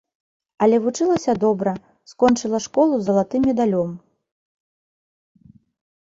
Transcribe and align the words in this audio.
Але 0.65 0.77
вучылася 0.85 1.33
добра, 1.43 1.73
скончыла 2.11 2.59
школу 2.67 2.93
з 3.01 3.07
залатым 3.09 3.45
медалём. 3.49 3.91